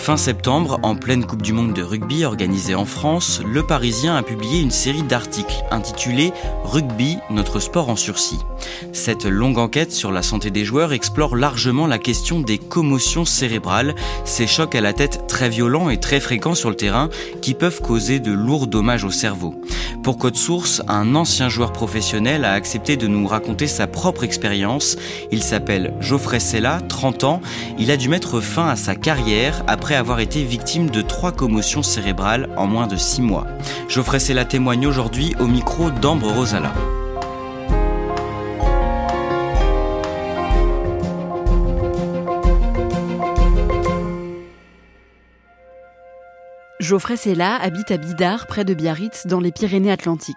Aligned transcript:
Fin 0.00 0.16
septembre, 0.16 0.80
en 0.82 0.96
pleine 0.96 1.26
Coupe 1.26 1.42
du 1.42 1.52
Monde 1.52 1.74
de 1.74 1.82
rugby 1.82 2.24
organisée 2.24 2.74
en 2.74 2.86
France, 2.86 3.42
Le 3.46 3.62
Parisien 3.62 4.16
a 4.16 4.22
publié 4.22 4.60
une 4.60 4.70
série 4.70 5.02
d'articles 5.02 5.62
intitulée 5.70 6.32
Rugby, 6.64 7.18
notre 7.28 7.60
sport 7.60 7.90
en 7.90 7.96
sursis. 7.96 8.38
Cette 8.94 9.26
longue 9.26 9.58
enquête 9.58 9.92
sur 9.92 10.10
la 10.10 10.22
santé 10.22 10.50
des 10.50 10.64
joueurs 10.64 10.94
explore 10.94 11.36
largement 11.36 11.86
la 11.86 11.98
question 11.98 12.40
des 12.40 12.56
commotions 12.56 13.26
cérébrales, 13.26 13.94
ces 14.24 14.46
chocs 14.46 14.74
à 14.74 14.80
la 14.80 14.94
tête 14.94 15.26
très 15.28 15.50
violents 15.50 15.90
et 15.90 16.00
très 16.00 16.18
fréquents 16.18 16.54
sur 16.54 16.70
le 16.70 16.76
terrain 16.76 17.10
qui 17.42 17.52
peuvent 17.52 17.82
causer 17.82 18.20
de 18.20 18.32
lourds 18.32 18.68
dommages 18.68 19.04
au 19.04 19.10
cerveau. 19.10 19.54
Pour 20.02 20.16
Code 20.16 20.36
Source, 20.36 20.80
un 20.88 21.14
ancien 21.14 21.50
joueur 21.50 21.74
professionnel 21.74 22.46
a 22.46 22.52
accepté 22.52 22.96
de 22.96 23.06
nous 23.06 23.26
raconter 23.26 23.66
sa 23.66 23.86
propre 23.86 24.24
expérience. 24.24 24.96
Il 25.30 25.42
s'appelle 25.42 25.92
Geoffrey 26.00 26.40
Sella, 26.40 26.80
30 26.88 27.24
ans. 27.24 27.42
Il 27.78 27.90
a 27.90 27.98
dû 27.98 28.08
mettre 28.08 28.40
fin 28.40 28.66
à 28.66 28.76
sa 28.76 28.94
carrière 28.94 29.62
après 29.66 29.89
avoir 29.94 30.20
été 30.20 30.44
victime 30.44 30.90
de 30.90 31.02
trois 31.02 31.32
commotions 31.32 31.82
cérébrales 31.82 32.48
en 32.56 32.66
moins 32.66 32.86
de 32.86 32.96
six 32.96 33.22
mois. 33.22 33.46
Geoffrey 33.88 34.18
Sella 34.18 34.44
témoigne 34.44 34.86
aujourd'hui 34.86 35.34
au 35.40 35.46
micro 35.46 35.90
d'Ambre 35.90 36.32
Rosala. 36.32 36.72
Geoffrey 46.80 47.16
Sella 47.16 47.56
habite 47.56 47.90
à 47.90 47.98
Bidart, 47.98 48.46
près 48.46 48.64
de 48.64 48.74
Biarritz, 48.74 49.26
dans 49.26 49.38
les 49.38 49.52
Pyrénées-Atlantiques. 49.52 50.36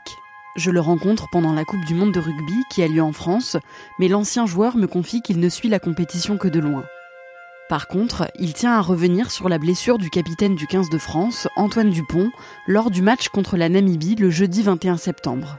Je 0.56 0.70
le 0.70 0.80
rencontre 0.80 1.28
pendant 1.32 1.54
la 1.54 1.66
Coupe 1.66 1.84
du 1.86 1.96
Monde 1.96 2.14
de 2.14 2.20
rugby 2.20 2.64
qui 2.70 2.84
a 2.84 2.88
lieu 2.88 3.02
en 3.02 3.12
France, 3.12 3.58
mais 3.98 4.08
l'ancien 4.08 4.46
joueur 4.46 4.78
me 4.78 4.86
confie 4.86 5.22
qu'il 5.22 5.40
ne 5.40 5.50
suit 5.50 5.70
la 5.70 5.80
compétition 5.80 6.38
que 6.38 6.48
de 6.48 6.60
loin. 6.60 6.84
Par 7.74 7.88
contre, 7.88 8.28
il 8.38 8.54
tient 8.54 8.74
à 8.74 8.82
revenir 8.82 9.32
sur 9.32 9.50
la 9.50 9.58
blessure 9.58 9.98
du 9.98 10.12
capitaine 10.12 10.54
du 10.54 10.68
15 10.68 10.92
de 10.92 11.00
France, 11.00 11.48
Antoine 11.56 11.90
Dupont, 11.90 12.30
lors 12.68 12.92
du 12.92 13.02
match 13.02 13.30
contre 13.30 13.58
la 13.58 13.68
Namibie 13.68 14.14
le 14.14 14.30
jeudi 14.30 14.62
21 14.62 14.98
septembre. 14.98 15.58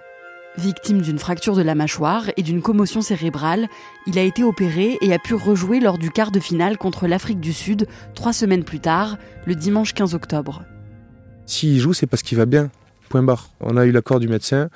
Victime 0.56 1.02
d'une 1.02 1.18
fracture 1.18 1.56
de 1.56 1.62
la 1.62 1.74
mâchoire 1.74 2.30
et 2.36 2.44
d'une 2.44 2.62
commotion 2.62 3.02
cérébrale, 3.02 3.66
il 4.06 4.16
a 4.16 4.22
été 4.22 4.44
opéré 4.44 4.96
et 5.00 5.12
a 5.12 5.18
pu 5.18 5.34
rejouer 5.34 5.80
lors 5.80 5.98
du 5.98 6.12
quart 6.12 6.30
de 6.30 6.39
finale 6.39 6.78
contre 6.78 7.08
l'Afrique 7.08 7.40
du 7.40 7.52
Sud 7.52 7.89
trois 8.14 8.33
semaines 8.33 8.62
plus 8.62 8.78
tard, 8.78 9.18
le 9.44 9.56
dimanche 9.56 9.92
15 9.92 10.14
octobre. 10.14 10.62
S'il 11.46 11.80
joue, 11.80 11.94
c'est 11.94 12.06
parce 12.06 12.22
qu'il 12.22 12.39
va 12.39 12.46
bien. 12.46 12.70
Point 13.08 13.24
barre. 13.24 13.50
On 13.58 13.77
a 13.77 13.86
eu 13.86 13.90
l'accord 13.90 14.20
du 14.20 14.28
médecin. 14.28 14.68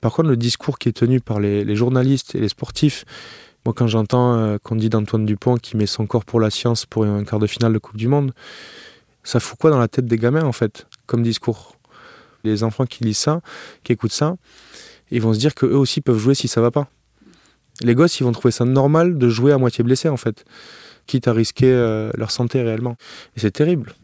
Par 0.00 0.12
contre, 0.12 0.28
le 0.28 0.36
discours 0.36 0.78
qui 0.78 0.90
est 0.90 0.92
tenu 0.92 1.18
par 1.18 1.40
les, 1.40 1.64
les 1.64 1.74
journalistes 1.74 2.36
et 2.36 2.40
les 2.40 2.48
sportifs, 2.48 3.04
moi, 3.64 3.74
quand 3.76 3.86
j'entends 3.86 4.34
euh, 4.34 4.58
qu'on 4.62 4.74
dit 4.74 4.88
d'Antoine 4.88 5.24
Dupont 5.24 5.56
qui 5.56 5.76
met 5.76 5.86
son 5.86 6.06
corps 6.06 6.24
pour 6.24 6.40
la 6.40 6.50
science 6.50 6.84
pour 6.84 7.04
un 7.04 7.24
quart 7.24 7.38
de 7.38 7.46
finale 7.46 7.72
de 7.72 7.78
Coupe 7.78 7.96
du 7.96 8.08
Monde, 8.08 8.32
ça 9.22 9.38
fout 9.38 9.56
quoi 9.58 9.70
dans 9.70 9.78
la 9.78 9.88
tête 9.88 10.06
des 10.06 10.18
gamins, 10.18 10.44
en 10.44 10.52
fait, 10.52 10.86
comme 11.06 11.22
discours? 11.22 11.76
Les 12.42 12.64
enfants 12.64 12.86
qui 12.86 13.04
lisent 13.04 13.18
ça, 13.18 13.40
qui 13.84 13.92
écoutent 13.92 14.12
ça, 14.12 14.34
ils 15.12 15.22
vont 15.22 15.32
se 15.32 15.38
dire 15.38 15.54
qu'eux 15.54 15.76
aussi 15.76 16.00
peuvent 16.00 16.18
jouer 16.18 16.34
si 16.34 16.48
ça 16.48 16.60
va 16.60 16.72
pas. 16.72 16.88
Les 17.82 17.94
gosses, 17.94 18.18
ils 18.18 18.24
vont 18.24 18.32
trouver 18.32 18.50
ça 18.50 18.64
normal 18.64 19.16
de 19.16 19.28
jouer 19.28 19.52
à 19.52 19.58
moitié 19.58 19.84
blessé, 19.84 20.08
en 20.08 20.16
fait, 20.16 20.44
quitte 21.06 21.28
à 21.28 21.32
risquer 21.32 21.70
euh, 21.70 22.10
leur 22.16 22.32
santé 22.32 22.62
réellement. 22.62 22.96
Et 23.36 23.40
c'est 23.40 23.52
terrible. 23.52 23.94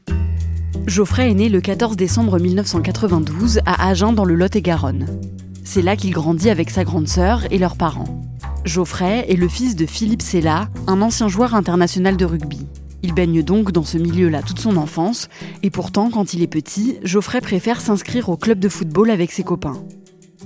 Geoffrey 0.86 1.30
est 1.30 1.34
né 1.34 1.48
le 1.48 1.60
14 1.60 1.96
décembre 1.96 2.38
1992 2.38 3.60
à 3.66 3.88
Agen 3.88 4.12
dans 4.12 4.24
le 4.24 4.36
Lot-et-Garonne. 4.36 5.20
C'est 5.64 5.82
là 5.82 5.96
qu'il 5.96 6.12
grandit 6.12 6.48
avec 6.48 6.70
sa 6.70 6.84
grande 6.84 7.08
sœur 7.08 7.42
et 7.50 7.58
leurs 7.58 7.76
parents. 7.76 8.27
Geoffrey 8.68 9.24
est 9.28 9.36
le 9.36 9.48
fils 9.48 9.76
de 9.76 9.86
Philippe 9.86 10.20
Sella, 10.20 10.68
un 10.86 11.00
ancien 11.00 11.26
joueur 11.26 11.54
international 11.54 12.18
de 12.18 12.26
rugby. 12.26 12.66
Il 13.02 13.14
baigne 13.14 13.42
donc 13.42 13.72
dans 13.72 13.82
ce 13.82 13.96
milieu-là 13.96 14.42
toute 14.42 14.58
son 14.58 14.76
enfance, 14.76 15.28
et 15.62 15.70
pourtant, 15.70 16.10
quand 16.10 16.34
il 16.34 16.42
est 16.42 16.48
petit, 16.48 16.98
Geoffrey 17.02 17.40
préfère 17.40 17.80
s'inscrire 17.80 18.28
au 18.28 18.36
club 18.36 18.58
de 18.58 18.68
football 18.68 19.10
avec 19.10 19.32
ses 19.32 19.42
copains. 19.42 19.82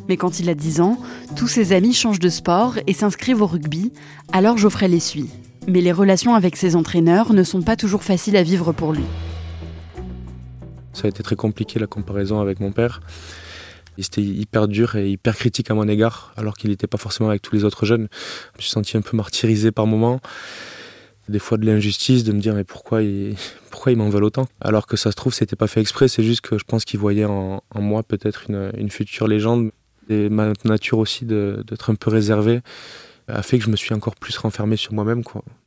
Mais 0.09 0.17
quand 0.17 0.39
il 0.39 0.49
a 0.49 0.55
10 0.55 0.81
ans, 0.81 0.99
tous 1.35 1.49
ses 1.49 1.73
amis 1.73 1.95
changent 1.95 2.21
de 2.21 2.29
sport 2.29 2.77
et 2.87 2.93
s'inscrivent 2.93 3.43
au 3.43 3.47
rugby, 3.47 3.93
alors 4.33 4.57
Geoffrey 4.57 4.87
les 4.87 5.01
suit. 5.01 5.31
Mais 5.67 5.81
les 5.81 5.93
relations 5.93 6.35
avec 6.35 6.55
ses 6.57 6.77
entraîneurs 6.77 7.33
ne 7.33 7.43
sont 7.43 7.63
pas 7.63 7.77
toujours 7.77 8.05
faciles 8.05 8.37
à 8.37 8.45
vivre 8.45 8.73
pour 8.73 8.93
lui. 8.93 9.05
Ça 10.93 11.07
a 11.07 11.09
été 11.09 11.25
très 11.25 11.37
compliqué 11.37 11.81
la 11.81 11.89
comparaison 11.89 12.41
avec 12.41 12.61
mon 12.61 12.71
père. 12.71 13.01
Il 13.99 14.05
était 14.05 14.23
hyper 14.23 14.69
dur 14.69 14.97
et 14.97 15.11
hyper 15.11 15.37
critique 15.37 15.71
à 15.71 15.75
mon 15.75 15.87
égard, 15.87 16.33
alors 16.37 16.57
qu'il 16.57 16.71
n'était 16.71 16.87
pas 16.87 16.99
forcément 16.99 17.29
avec 17.29 17.43
tous 17.43 17.55
les 17.55 17.65
autres 17.65 17.85
jeunes. 17.85 18.09
Je 18.55 18.59
me 18.59 18.63
suis 18.63 18.71
senti 18.71 18.97
un 18.97 19.03
peu 19.03 19.17
martyrisé 19.17 19.71
par 19.71 19.87
moments. 19.87 20.21
Des 21.29 21.39
fois 21.39 21.57
de 21.57 21.67
l'injustice, 21.67 22.25
de 22.25 22.33
me 22.33 22.41
dire 22.41 22.55
mais 22.55 22.65
pourquoi 22.65 23.03
ils, 23.03 23.37
pourquoi 23.71 23.93
ils 23.93 23.99
m'en 23.99 24.09
veulent 24.09 24.25
autant? 24.25 24.49
Alors 24.61 24.87
que 24.87 24.97
ça 24.97 25.11
se 25.11 25.17
trouve, 25.17 25.35
c'était 25.35 25.57
pas 25.57 25.67
fait 25.67 25.81
exprès, 25.81 26.09
c'est 26.09 26.25
juste 26.25 26.41
que 26.41 26.59
je 26.59 26.65
pense 26.65 26.85
qu'ils 26.85 27.01
voyaient 27.01 27.27
en, 27.27 27.63
moi 27.75 28.03
peut-être 28.03 28.45
une, 28.49 28.91
future 28.91 29.29
légende. 29.29 29.71
Et 30.09 30.29
ma 30.29 30.53
nature 30.65 30.99
aussi 30.99 31.25
d'être 31.25 31.91
un 31.91 31.95
peu 31.95 32.11
réservé 32.11 32.61
a 33.29 33.43
fait 33.43 33.59
que 33.59 33.65
je 33.65 33.71
me 33.71 33.77
suis 33.77 33.95
encore 33.95 34.17
plus 34.17 34.37
renfermé 34.37 34.77
sur 34.77 34.93
moi-même. 34.93 35.23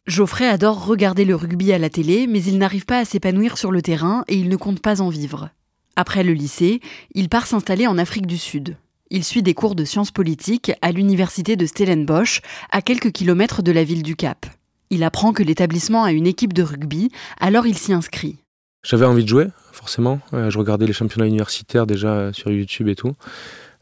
Geoffrey 0.07 0.47
adore 0.47 0.85
regarder 0.85 1.25
le 1.25 1.35
rugby 1.35 1.71
à 1.71 1.79
la 1.79 1.89
télé, 1.89 2.27
mais 2.27 2.43
il 2.43 2.57
n'arrive 2.57 2.85
pas 2.85 2.99
à 2.99 3.05
s'épanouir 3.05 3.57
sur 3.57 3.71
le 3.71 3.81
terrain 3.81 4.23
et 4.27 4.35
il 4.35 4.49
ne 4.49 4.55
compte 4.57 4.81
pas 4.81 5.01
en 5.01 5.09
vivre. 5.09 5.49
Après 5.95 6.23
le 6.23 6.33
lycée, 6.33 6.81
il 7.13 7.29
part 7.29 7.47
s'installer 7.47 7.87
en 7.87 7.97
Afrique 7.97 8.27
du 8.27 8.37
Sud. 8.37 8.77
Il 9.11 9.23
suit 9.23 9.43
des 9.43 9.53
cours 9.53 9.75
de 9.75 9.85
sciences 9.85 10.11
politiques 10.11 10.71
à 10.81 10.91
l'université 10.91 11.55
de 11.55 11.65
Stellenbosch, 11.65 12.41
à 12.71 12.81
quelques 12.81 13.11
kilomètres 13.11 13.61
de 13.61 13.71
la 13.71 13.83
ville 13.83 14.03
du 14.03 14.15
Cap. 14.15 14.45
Il 14.89 15.03
apprend 15.03 15.31
que 15.31 15.43
l'établissement 15.43 16.03
a 16.03 16.11
une 16.11 16.27
équipe 16.27 16.53
de 16.53 16.63
rugby, 16.63 17.11
alors 17.39 17.65
il 17.65 17.77
s'y 17.77 17.93
inscrit. 17.93 18.37
J'avais 18.83 19.05
envie 19.05 19.23
de 19.23 19.29
jouer, 19.29 19.47
forcément. 19.71 20.19
Euh, 20.33 20.49
je 20.51 20.59
regardais 20.59 20.85
les 20.85 20.93
championnats 20.93 21.27
universitaires 21.27 21.87
déjà 21.87 22.09
euh, 22.09 22.33
sur 22.33 22.51
YouTube 22.51 22.87
et 22.87 22.95
tout. 22.95 23.13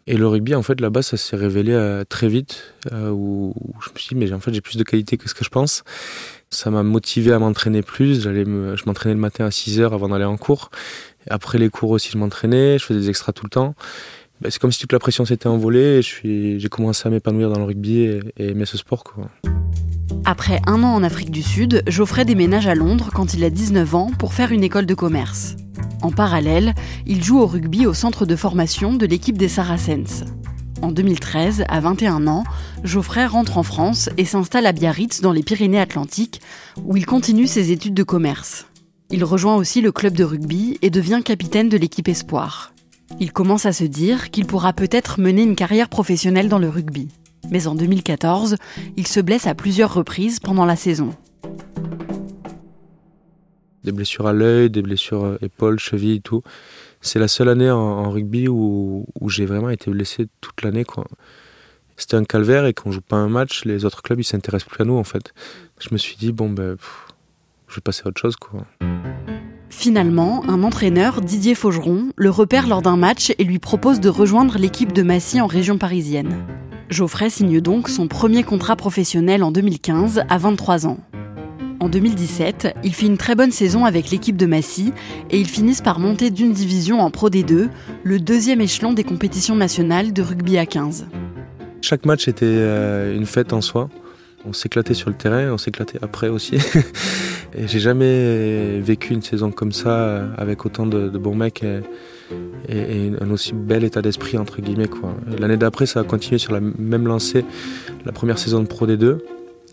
Et 0.07 0.15
le 0.15 0.27
rugby, 0.27 0.55
en 0.55 0.63
fait, 0.63 0.79
là-bas, 0.79 1.01
ça 1.01 1.17
s'est 1.17 1.35
révélé 1.35 1.73
euh, 1.73 2.03
très 2.03 2.27
vite, 2.27 2.73
je 2.91 2.97
me 2.97 3.53
suis 3.97 4.09
dit, 4.09 4.15
mais 4.15 4.31
en 4.33 4.39
fait, 4.39 4.53
j'ai 4.53 4.61
plus 4.61 4.77
de 4.77 4.83
qualité 4.83 5.17
que 5.17 5.29
ce 5.29 5.33
que 5.33 5.43
je 5.45 5.49
pense. 5.49 5.83
Ça 6.49 6.69
m'a 6.69 6.83
motivé 6.83 7.31
à 7.31 7.39
m'entraîner 7.39 7.81
plus. 7.81 8.21
Je 8.21 8.85
m'entraînais 8.85 9.15
le 9.15 9.21
matin 9.21 9.45
à 9.45 9.51
6 9.51 9.79
heures 9.79 9.93
avant 9.93 10.09
d'aller 10.09 10.25
en 10.25 10.37
cours. 10.37 10.69
Après 11.29 11.57
les 11.57 11.69
cours 11.69 11.91
aussi, 11.91 12.09
je 12.11 12.17
m'entraînais, 12.17 12.77
je 12.77 12.85
faisais 12.85 12.99
des 12.99 13.09
extras 13.09 13.31
tout 13.31 13.45
le 13.45 13.49
temps. 13.49 13.75
Ben, 14.41 14.49
c'est 14.49 14.59
comme 14.59 14.71
si 14.71 14.79
toute 14.79 14.93
la 14.93 14.99
pression 14.99 15.25
s'était 15.25 15.47
envolée 15.47 16.01
j'ai 16.01 16.69
commencé 16.69 17.07
à 17.07 17.11
m'épanouir 17.11 17.49
dans 17.49 17.59
le 17.59 17.65
rugby 17.65 17.99
et, 17.99 18.19
et 18.37 18.49
aimer 18.49 18.65
ce 18.65 18.77
sport. 18.77 19.03
Après 20.25 20.61
un 20.67 20.83
an 20.83 20.93
en 20.93 21.03
Afrique 21.03 21.31
du 21.31 21.43
Sud, 21.43 21.83
Geoffrey 21.87 22.25
déménage 22.25 22.67
à 22.67 22.75
Londres 22.75 23.09
quand 23.13 23.33
il 23.33 23.43
a 23.43 23.49
19 23.49 23.95
ans 23.95 24.11
pour 24.17 24.33
faire 24.33 24.51
une 24.51 24.63
école 24.63 24.85
de 24.85 24.93
commerce. 24.93 25.55
En 26.01 26.11
parallèle, 26.11 26.73
il 27.05 27.23
joue 27.23 27.39
au 27.39 27.45
rugby 27.45 27.85
au 27.85 27.93
centre 27.93 28.25
de 28.25 28.35
formation 28.35 28.93
de 28.93 29.05
l'équipe 29.05 29.37
des 29.37 29.47
Saracens. 29.47 30.25
En 30.81 30.91
2013, 30.91 31.63
à 31.69 31.79
21 31.79 32.27
ans, 32.27 32.43
Geoffrey 32.83 33.25
rentre 33.25 33.57
en 33.57 33.63
France 33.63 34.09
et 34.17 34.25
s'installe 34.25 34.65
à 34.65 34.73
Biarritz 34.73 35.21
dans 35.21 35.31
les 35.31 35.43
Pyrénées-Atlantiques, 35.43 36.41
où 36.83 36.97
il 36.97 37.05
continue 37.05 37.47
ses 37.47 37.71
études 37.71 37.93
de 37.93 38.03
commerce. 38.03 38.67
Il 39.15 39.23
rejoint 39.23 39.55
aussi 39.55 39.81
le 39.81 39.91
club 39.91 40.15
de 40.15 40.23
rugby 40.23 40.79
et 40.81 40.89
devient 40.89 41.21
capitaine 41.23 41.69
de 41.69 41.77
l'équipe 41.77 42.07
Espoir. 42.07 42.73
Il 43.19 43.31
commence 43.31 43.67
à 43.67 43.71
se 43.71 43.83
dire 43.83 44.31
qu'il 44.31 44.47
pourra 44.47 44.73
peut-être 44.73 45.19
mener 45.19 45.43
une 45.43 45.55
carrière 45.55 45.87
professionnelle 45.87 46.49
dans 46.49 46.57
le 46.57 46.67
rugby. 46.67 47.09
Mais 47.51 47.67
en 47.67 47.75
2014, 47.75 48.55
il 48.97 49.05
se 49.05 49.19
blesse 49.19 49.45
à 49.45 49.53
plusieurs 49.53 49.93
reprises 49.93 50.39
pendant 50.39 50.65
la 50.65 50.75
saison. 50.75 51.15
Des 53.83 53.91
blessures 53.91 54.25
à 54.25 54.33
l'œil, 54.33 54.71
des 54.71 54.81
blessures 54.81 55.25
euh, 55.25 55.37
épaules, 55.43 55.77
chevilles, 55.77 56.21
tout. 56.23 56.41
C'est 56.99 57.19
la 57.19 57.27
seule 57.27 57.49
année 57.49 57.69
en, 57.69 58.09
rugby 58.09 58.47
où, 58.47 59.05
j'ai 59.27 59.45
vraiment 59.45 59.69
été 59.69 59.91
blessé 59.91 60.25
toute 60.41 60.63
l'année. 60.63 60.85
C'était 61.97 62.17
un 62.17 62.23
calvaire 62.23 62.65
et 62.65 62.73
quand 62.73 62.89
on 62.89 62.91
joue 62.91 63.01
pas 63.01 63.17
un 63.17 63.29
match, 63.29 63.63
les 63.63 63.85
autres 63.85 64.01
clubs 64.01 64.19
ils 64.19 64.23
s'intéressent 64.23 64.69
plus 64.69 64.81
à 64.81 64.85
nous 64.85 64.97
en 64.97 65.03
fait. 65.03 65.35
Je 65.79 65.89
me 65.91 65.99
suis 65.99 66.15
dit 66.15 66.31
bon 66.31 66.49
ben 66.49 66.77
je 67.73 67.79
vais 67.79 67.81
passer 67.81 68.03
à 68.05 68.09
autre 68.09 68.21
chose 68.21 68.35
quoi. 68.35 68.65
Finalement, 69.69 70.43
un 70.47 70.63
entraîneur, 70.63 71.19
Didier 71.19 71.55
Faugeron, 71.55 72.11
le 72.15 72.29
repère 72.29 72.67
lors 72.67 72.83
d'un 72.83 72.95
match 72.95 73.33
et 73.37 73.43
lui 73.43 73.59
propose 73.59 73.99
de 73.99 74.07
rejoindre 74.07 74.57
l'équipe 74.57 74.93
de 74.93 75.01
Massy 75.01 75.41
en 75.41 75.47
région 75.47 75.77
parisienne. 75.77 76.45
Geoffrey 76.89 77.29
signe 77.29 77.59
donc 77.59 77.89
son 77.89 78.07
premier 78.07 78.43
contrat 78.43 78.75
professionnel 78.75 79.43
en 79.43 79.51
2015 79.51 80.23
à 80.29 80.37
23 80.37 80.85
ans. 80.85 80.99
En 81.79 81.89
2017, 81.89 82.75
il 82.83 82.93
fait 82.93 83.07
une 83.07 83.17
très 83.17 83.35
bonne 83.35 83.51
saison 83.51 83.83
avec 83.83 84.11
l'équipe 84.11 84.37
de 84.37 84.45
Massy 84.45 84.93
et 85.31 85.39
ils 85.39 85.49
finissent 85.49 85.81
par 85.81 85.99
monter 85.99 86.29
d'une 86.29 86.53
division 86.53 87.01
en 87.01 87.09
Pro 87.09 87.29
D2, 87.29 87.69
le 88.03 88.19
deuxième 88.19 88.61
échelon 88.61 88.93
des 88.93 89.03
compétitions 89.03 89.55
nationales 89.55 90.13
de 90.13 90.21
rugby 90.21 90.57
à 90.57 90.65
15. 90.65 91.07
Chaque 91.81 92.05
match 92.05 92.29
était 92.29 92.45
euh, 92.45 93.13
une 93.17 93.25
fête 93.25 93.51
en 93.51 93.59
soi. 93.59 93.89
On 94.45 94.53
s'éclatait 94.53 94.93
sur 94.93 95.09
le 95.09 95.15
terrain, 95.15 95.51
on 95.51 95.57
s'éclatait 95.57 95.99
après 96.01 96.29
aussi. 96.29 96.57
et 97.55 97.67
j'ai 97.67 97.79
jamais 97.79 98.79
vécu 98.79 99.13
une 99.13 99.21
saison 99.21 99.51
comme 99.51 99.71
ça 99.71 100.27
avec 100.37 100.65
autant 100.65 100.85
de, 100.85 101.09
bons 101.09 101.35
mecs 101.35 101.63
et, 102.69 103.11
un 103.19 103.29
aussi 103.31 103.53
bel 103.53 103.83
état 103.83 104.01
d'esprit 104.01 104.37
entre 104.37 104.61
guillemets 104.61 104.89
L'année 105.39 105.57
d'après, 105.57 105.85
ça 105.85 105.99
a 105.99 106.03
continué 106.03 106.37
sur 106.37 106.53
la 106.53 106.59
même 106.61 107.07
lancée, 107.07 107.45
la 108.05 108.11
première 108.11 108.39
saison 108.39 108.61
de 108.61 108.67
Pro 108.67 108.87
D2 108.87 109.19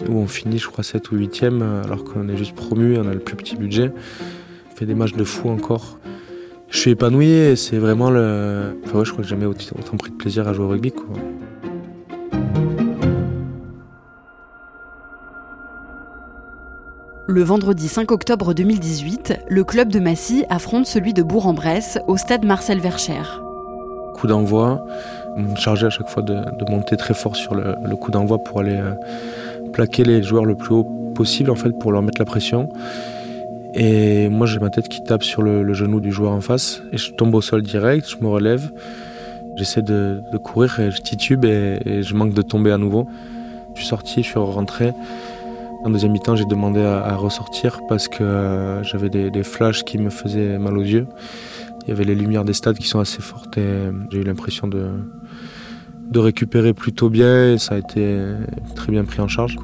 où 0.08 0.18
on 0.18 0.26
finit, 0.26 0.58
je 0.58 0.68
crois, 0.68 0.84
7 0.84 1.10
ou 1.12 1.16
8e, 1.16 1.62
alors 1.84 2.04
qu'on 2.04 2.28
est 2.28 2.36
juste 2.36 2.54
promu, 2.54 2.96
on 2.98 3.08
a 3.08 3.12
le 3.12 3.20
plus 3.20 3.36
petit 3.36 3.56
budget. 3.56 3.92
On 4.72 4.76
fait 4.76 4.86
des 4.86 4.94
matchs 4.94 5.12
de 5.12 5.24
fou 5.24 5.50
encore. 5.50 5.98
Je 6.70 6.78
suis 6.78 6.92
épanoui 6.92 7.28
et 7.28 7.56
c'est 7.56 7.78
vraiment 7.78 8.10
le. 8.10 8.76
Enfin, 8.84 9.00
ouais, 9.00 9.04
je 9.04 9.10
crois 9.10 9.22
que 9.22 9.28
j'ai 9.28 9.36
jamais 9.36 9.46
autant 9.46 9.96
pris 9.98 10.10
de 10.10 10.16
plaisir 10.16 10.46
à 10.48 10.52
jouer 10.52 10.64
au 10.64 10.68
rugby. 10.68 10.92
Quoi. 10.92 11.06
Le 17.30 17.44
vendredi 17.44 17.86
5 17.86 18.10
octobre 18.10 18.54
2018, 18.54 19.44
le 19.46 19.62
club 19.62 19.88
de 19.88 20.00
Massy 20.00 20.44
affronte 20.48 20.86
celui 20.86 21.12
de 21.12 21.22
Bourg-en-Bresse 21.22 22.00
au 22.08 22.16
stade 22.16 22.44
Marcel 22.44 22.80
Vercher. 22.80 23.22
Coup 24.14 24.26
d'envoi, 24.26 24.84
chargé 25.54 25.86
à 25.86 25.90
chaque 25.90 26.08
fois 26.08 26.24
de, 26.24 26.42
monter 26.68 26.96
très 26.96 27.14
fort 27.14 27.36
sur 27.36 27.54
le, 27.54 27.94
coup 27.94 28.10
d'envoi 28.10 28.38
pour 28.42 28.58
aller 28.58 28.74
euh, 28.74 28.94
plaquer 29.72 30.02
les 30.02 30.24
joueurs 30.24 30.44
le 30.44 30.56
plus 30.56 30.74
haut 30.74 30.82
possible 31.14 31.52
en 31.52 31.54
fait 31.54 31.70
pour 31.70 31.92
leur 31.92 32.02
mettre 32.02 32.20
la 32.20 32.24
pression. 32.24 32.68
Et 33.74 34.28
moi 34.28 34.48
j'ai 34.48 34.58
ma 34.58 34.70
tête 34.70 34.88
qui 34.88 35.00
tape 35.04 35.22
sur 35.22 35.42
le, 35.42 35.72
genou 35.72 36.00
du 36.00 36.10
joueur 36.10 36.32
en 36.32 36.40
face 36.40 36.82
et 36.90 36.98
je 36.98 37.12
tombe 37.12 37.32
au 37.36 37.40
sol 37.40 37.62
direct, 37.62 38.08
je 38.10 38.16
me 38.24 38.28
relève, 38.28 38.72
j'essaie 39.54 39.82
de, 39.82 40.20
courir 40.42 40.80
et 40.80 40.90
je 40.90 41.00
titube 41.00 41.44
et, 41.44 42.02
je 42.02 42.12
manque 42.12 42.34
de 42.34 42.42
tomber 42.42 42.72
à 42.72 42.76
nouveau. 42.76 43.06
Je 43.74 43.82
suis 43.82 43.88
sorti, 43.88 44.24
je 44.24 44.30
suis 44.30 44.38
rentré. 44.40 44.92
En 45.84 45.90
deuxième 45.90 46.12
mi-temps, 46.12 46.36
j'ai 46.36 46.44
demandé 46.44 46.82
à, 46.82 47.16
ressortir 47.16 47.80
parce 47.88 48.08
que 48.08 48.22
euh, 48.22 48.82
j'avais 48.82 49.08
des, 49.08 49.42
flashs 49.42 49.82
qui 49.84 49.98
me 49.98 50.10
faisaient 50.10 50.58
mal 50.58 50.76
aux 50.76 50.82
yeux. 50.82 51.06
Il 51.82 51.88
y 51.88 51.92
avait 51.92 52.04
les 52.04 52.14
lumières 52.14 52.44
des 52.44 52.52
stades 52.52 52.76
qui 52.76 52.86
sont 52.86 53.00
assez 53.00 53.22
fortes 53.22 53.56
et 53.56 53.88
j'ai 54.10 54.18
eu 54.18 54.24
l'impression 54.24 54.68
de, 54.68 54.90
de 56.10 56.18
récupérer 56.18 56.74
plutôt 56.74 57.08
bien 57.08 57.52
et 57.54 57.58
ça 57.58 57.76
a 57.76 57.78
été 57.78 58.18
très 58.74 58.92
bien 58.92 59.04
pris 59.04 59.20
en 59.20 59.28
charge. 59.28 59.56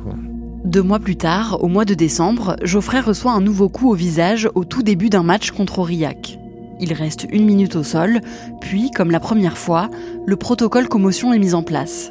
Deux 0.64 0.82
mois 0.82 0.98
plus 0.98 1.16
tard, 1.16 1.62
au 1.62 1.68
mois 1.68 1.84
de 1.84 1.94
décembre, 1.94 2.56
Geoffrey 2.62 3.00
reçoit 3.00 3.32
un 3.32 3.40
nouveau 3.40 3.68
coup 3.68 3.90
au 3.90 3.94
visage 3.94 4.48
au 4.54 4.64
tout 4.64 4.82
début 4.82 5.10
d'un 5.10 5.22
match 5.22 5.50
contre 5.50 5.78
Aurillac. 5.78 6.38
Il 6.80 6.92
reste 6.92 7.26
une 7.30 7.44
minute 7.44 7.76
au 7.76 7.82
sol, 7.82 8.20
puis, 8.60 8.90
comme 8.90 9.10
la 9.10 9.20
première 9.20 9.56
fois, 9.56 9.88
le 10.26 10.36
protocole 10.36 10.88
commotion 10.88 11.32
est 11.32 11.38
mis 11.38 11.54
en 11.54 11.62
place. 11.62 12.10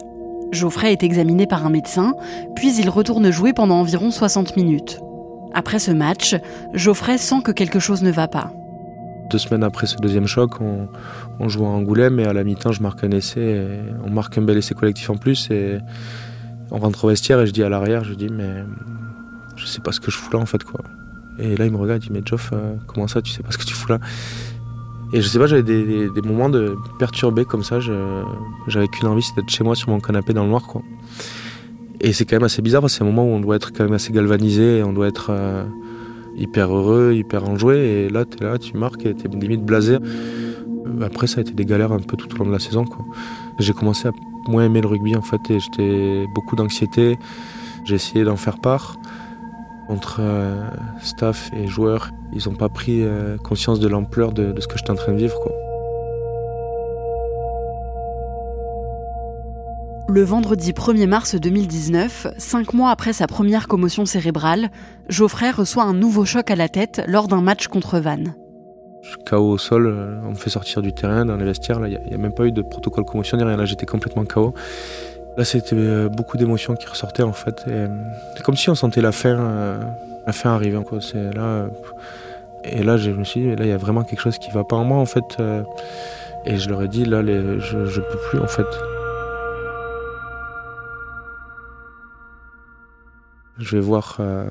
Geoffrey 0.51 0.91
est 0.91 1.03
examiné 1.03 1.47
par 1.47 1.65
un 1.65 1.69
médecin, 1.69 2.13
puis 2.55 2.75
il 2.77 2.89
retourne 2.89 3.29
jouer 3.31 3.53
pendant 3.53 3.75
environ 3.75 4.11
60 4.11 4.55
minutes. 4.55 4.99
Après 5.53 5.79
ce 5.79 5.91
match, 5.91 6.35
Geoffrey 6.73 7.17
sent 7.17 7.41
que 7.43 7.51
quelque 7.51 7.79
chose 7.79 8.03
ne 8.03 8.11
va 8.11 8.27
pas. 8.27 8.51
Deux 9.29 9.37
semaines 9.37 9.63
après 9.63 9.87
ce 9.87 9.95
deuxième 9.95 10.27
choc, 10.27 10.59
on, 10.61 11.49
joue 11.49 11.65
à 11.65 11.69
Angoulême 11.69 12.19
et 12.19 12.25
à 12.25 12.33
la 12.33 12.43
mi-temps, 12.43 12.71
je 12.71 12.81
marque 12.81 13.03
un 13.03 13.11
essai. 13.11 13.79
on 14.03 14.09
marque 14.09 14.37
un 14.37 14.41
bel 14.41 14.57
essai 14.57 14.75
collectif 14.75 15.09
en 15.09 15.17
plus. 15.17 15.49
Et 15.49 15.79
on 16.71 16.77
rentre 16.77 17.05
au 17.05 17.07
vestiaire 17.07 17.39
et 17.39 17.47
je 17.47 17.51
dis 17.51 17.63
à 17.63 17.69
l'arrière, 17.69 18.03
je 18.03 18.13
dis, 18.13 18.29
mais 18.29 18.63
je 19.55 19.65
sais 19.65 19.81
pas 19.81 19.91
ce 19.91 19.99
que 19.99 20.11
je 20.11 20.17
fous 20.17 20.31
là 20.33 20.39
en 20.39 20.45
fait. 20.45 20.63
quoi. 20.63 20.81
Et 21.39 21.55
là, 21.55 21.65
il 21.65 21.71
me 21.71 21.77
regarde, 21.77 22.03
il 22.03 22.07
dit, 22.07 22.13
mais 22.13 22.21
Geoff, 22.23 22.51
euh, 22.53 22.75
comment 22.87 23.07
ça, 23.07 23.21
tu 23.21 23.31
sais 23.31 23.43
pas 23.43 23.51
ce 23.51 23.57
que 23.57 23.65
tu 23.65 23.73
fous 23.73 23.89
là? 23.89 23.99
Et 25.13 25.21
je 25.21 25.27
sais 25.27 25.39
pas, 25.39 25.47
j'avais 25.47 25.63
des, 25.63 26.21
moments 26.23 26.49
de 26.49 26.77
perturbés 26.99 27.45
comme 27.45 27.63
ça. 27.63 27.79
J'avais 27.79 28.87
qu'une 28.87 29.07
envie, 29.07 29.21
c'est 29.21 29.35
d'être 29.35 29.49
chez 29.49 29.63
moi 29.63 29.75
sur 29.75 29.89
mon 29.89 29.99
canapé 29.99 30.33
dans 30.33 30.43
le 30.43 30.49
noir. 30.49 30.63
quoi. 30.67 30.81
Et 32.01 32.11
c'est 32.13 32.25
quand 32.25 32.35
même 32.35 32.43
assez 32.43 32.61
bizarre 32.61 32.89
c'est 32.89 33.03
un 33.03 33.05
moment 33.05 33.23
où 33.23 33.29
on 33.29 33.39
doit 33.39 33.55
être 33.55 33.71
quand 33.71 33.85
même 33.85 33.93
assez 33.93 34.11
galvanisé, 34.11 34.83
on 34.83 34.93
doit 34.93 35.07
être. 35.07 35.27
Euh, 35.29 35.65
hyper 36.37 36.73
heureux, 36.73 37.13
hyper 37.13 37.47
enjoué. 37.47 37.77
Et 37.77 38.09
là, 38.09 38.25
tu 38.25 38.43
es 38.43 38.47
là, 38.47 38.57
tu 38.57 38.77
marques 38.77 39.05
et 39.05 39.15
tu 39.15 39.25
es 39.25 39.29
limite 39.29 39.63
blasé. 39.63 39.97
Après, 41.01 41.27
ça 41.27 41.39
a 41.39 41.41
été 41.41 41.53
des 41.53 41.65
galères 41.65 41.91
un 41.91 41.99
peu 41.99 42.17
tout 42.17 42.33
au 42.35 42.37
long 42.37 42.47
de 42.47 42.51
la 42.51 42.59
saison. 42.59 42.85
J'ai 43.59 43.73
commencé 43.73 44.07
à 44.07 44.11
moins 44.47 44.65
aimer 44.65 44.81
le 44.81 44.87
rugby 44.87 45.15
en 45.15 45.21
fait 45.21 45.41
et 45.49 45.59
j'étais 45.59 46.25
beaucoup 46.33 46.55
d'anxiété. 46.55 47.17
J'ai 47.85 47.95
essayé 47.95 48.23
d'en 48.23 48.35
faire 48.35 48.59
part. 48.59 48.97
Entre 49.87 50.17
euh, 50.19 50.67
staff 51.01 51.51
et 51.55 51.67
joueurs, 51.67 52.11
ils 52.33 52.49
n'ont 52.49 52.55
pas 52.55 52.69
pris 52.69 53.03
euh, 53.03 53.37
conscience 53.37 53.79
de 53.79 53.87
l'ampleur 53.87 54.31
de, 54.31 54.51
de, 54.51 54.61
ce 54.61 54.67
que 54.67 54.77
j'étais 54.77 54.91
en 54.91 54.95
train 54.95 55.13
de 55.13 55.17
vivre. 55.17 55.39
Quoi. 55.39 55.51
Le 60.07 60.21
vendredi 60.21 60.71
1er 60.71 61.07
mars 61.07 61.35
2019, 61.35 62.27
cinq 62.37 62.73
mois 62.73 62.89
après 62.89 63.11
sa 63.11 63.27
première 63.27 63.67
commotion 63.67 64.05
cérébrale, 64.05 64.69
Geoffrey 65.09 65.51
reçoit 65.51 65.83
un 65.83 65.93
nouveau 65.93 66.25
choc 66.25 66.49
à 66.49 66.55
la 66.55 66.69
tête 66.69 67.01
lors 67.07 67.27
d'un 67.27 67.41
match 67.41 67.67
contre 67.67 67.99
Vannes. 67.99 68.35
KO 69.25 69.51
au 69.51 69.57
sol, 69.57 69.87
euh, 69.87 70.19
on 70.25 70.31
me 70.31 70.35
fait 70.35 70.49
sortir 70.49 70.81
du 70.81 70.93
terrain, 70.93 71.25
dans 71.25 71.35
les 71.37 71.45
vestiaires, 71.45 71.79
il 71.85 71.99
n'y 72.07 72.13
a, 72.13 72.17
même 72.17 72.33
pas 72.33 72.45
eu 72.45 72.51
de 72.51 72.61
protocole 72.61 73.05
commotion, 73.05 73.37
rien, 73.37 73.57
là 73.57 73.65
j'étais 73.65 73.85
complètement 73.85 74.25
KO. 74.25 74.53
Là 75.37 75.43
c'était 75.45 75.75
euh, 75.75 76.09
beaucoup 76.09 76.37
d'émotions 76.37 76.75
qui 76.75 76.87
ressortaient 76.87 77.23
en 77.23 77.33
fait. 77.33 77.65
Euh, 77.67 77.87
c'est 78.35 78.43
comme 78.43 78.55
si 78.55 78.69
on 78.69 78.75
sentait 78.75 79.01
la 79.01 79.11
fin, 79.11 79.79
la 80.25 80.33
fin 80.33 80.51
arriver. 80.51 80.81
Quoi. 80.83 80.99
Là, 81.13 81.67
et 82.63 82.83
là 82.83 82.97
je 82.97 83.11
me 83.11 83.23
suis 83.23 83.41
dit, 83.41 83.55
là 83.55 83.65
il 83.65 83.69
y 83.69 83.73
a 83.73 83.77
vraiment 83.77 84.03
quelque 84.03 84.21
chose 84.21 84.37
qui 84.37 84.51
va 84.51 84.63
pas 84.63 84.75
en 84.75 84.83
moi 84.83 84.97
en 84.97 85.05
fait. 85.05 85.37
Et 86.45 86.57
je 86.57 86.69
leur 86.69 86.83
ai 86.83 86.87
dit, 86.87 87.05
là 87.05 87.21
je, 87.23 87.77
ne 87.77 88.11
peux 88.11 88.19
plus 88.29 88.39
en 88.39 88.47
fait. 88.47 88.65
Je 93.57 93.75
vais 93.75 93.81
voir 93.81 94.17
euh, 94.19 94.47